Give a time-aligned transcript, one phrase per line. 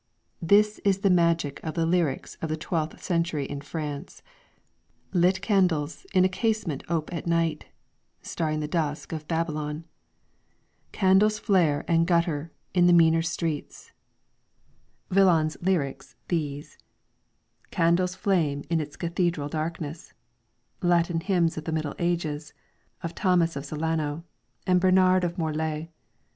[0.41, 4.23] This is the magic of the lyrics of the twelfth century in France,
[5.13, 7.65] lit candles in' a case vii LYRICS FROM THE CHINESE ment ope at night,'
[8.23, 9.83] starring the dusk in Babylon;
[10.91, 13.91] candles flare and gutter in the meaner streets,
[15.11, 16.79] Villon's lyrics, these;
[17.69, 20.13] candles flame in its cathedral darkness,
[20.81, 22.55] Latin hymns of the Middle Ages,
[23.03, 24.23] of Thomas of Celano
[24.65, 25.89] and Bernard of Morlaix.